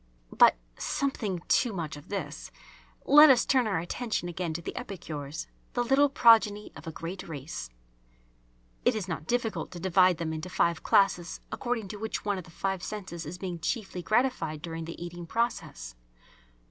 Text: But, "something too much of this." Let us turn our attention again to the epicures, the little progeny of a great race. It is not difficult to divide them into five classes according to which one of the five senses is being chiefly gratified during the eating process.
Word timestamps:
But, 0.35 0.57
"something 0.79 1.43
too 1.47 1.73
much 1.73 1.95
of 1.95 2.09
this." 2.09 2.49
Let 3.05 3.29
us 3.29 3.45
turn 3.45 3.67
our 3.67 3.77
attention 3.77 4.27
again 4.27 4.51
to 4.55 4.61
the 4.63 4.75
epicures, 4.75 5.45
the 5.73 5.83
little 5.83 6.09
progeny 6.09 6.71
of 6.75 6.87
a 6.87 6.91
great 6.91 7.27
race. 7.27 7.69
It 8.83 8.95
is 8.95 9.07
not 9.07 9.27
difficult 9.27 9.69
to 9.73 9.79
divide 9.79 10.17
them 10.17 10.33
into 10.33 10.49
five 10.49 10.81
classes 10.81 11.39
according 11.51 11.87
to 11.89 11.97
which 11.97 12.25
one 12.25 12.39
of 12.39 12.45
the 12.45 12.49
five 12.49 12.81
senses 12.81 13.27
is 13.27 13.37
being 13.37 13.59
chiefly 13.59 14.01
gratified 14.01 14.63
during 14.63 14.85
the 14.85 14.99
eating 14.99 15.27
process. 15.27 15.93